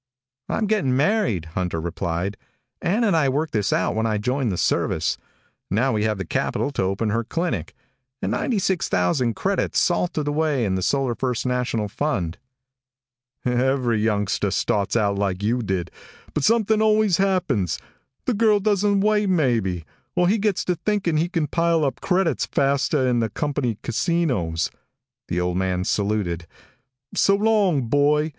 "I'm 0.49 0.65
getting 0.65 0.97
married," 0.97 1.45
Hunter 1.53 1.79
replied. 1.79 2.35
"Ann 2.81 3.03
and 3.03 3.15
I 3.15 3.29
worked 3.29 3.53
this 3.53 3.71
out 3.71 3.93
when 3.93 4.07
I 4.07 4.17
joined 4.17 4.51
the 4.51 4.57
service. 4.57 5.15
Now 5.69 5.93
we 5.93 6.05
have 6.05 6.17
the 6.17 6.25
capital 6.25 6.71
to 6.71 6.81
open 6.81 7.11
her 7.11 7.23
clinic 7.23 7.75
and 8.19 8.31
ninety 8.31 8.57
six 8.57 8.89
thousand 8.89 9.35
credits, 9.35 9.77
salted 9.77 10.27
away 10.27 10.65
in 10.65 10.73
the 10.73 10.81
Solar 10.81 11.13
First 11.13 11.45
National 11.45 11.87
Fund." 11.87 12.39
"Every 13.45 14.01
youngster 14.01 14.49
starts 14.49 14.95
out 14.95 15.19
like 15.19 15.43
you 15.43 15.61
did, 15.61 15.91
but 16.33 16.43
something 16.43 16.81
always 16.81 17.17
happens. 17.17 17.77
The 18.25 18.33
girl 18.33 18.59
doesn't 18.59 19.01
wait, 19.01 19.29
maybe. 19.29 19.85
Or 20.15 20.27
he 20.27 20.39
gets 20.39 20.65
to 20.65 20.73
thinking 20.73 21.17
he 21.17 21.29
can 21.29 21.45
pile 21.45 21.85
up 21.85 22.01
credits 22.01 22.47
faster 22.47 23.07
in 23.07 23.19
the 23.19 23.29
company 23.29 23.77
casinos." 23.83 24.71
The 25.27 25.39
old 25.39 25.57
man 25.57 25.83
saluted. 25.83 26.47
"So 27.13 27.35
long, 27.35 27.83
boy. 27.83 28.29